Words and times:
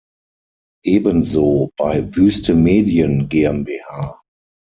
Ebenso 0.83 1.69
bei 1.77 2.15
Wüste 2.15 2.55
Medien 2.55 3.29
GmbH. 3.29 4.19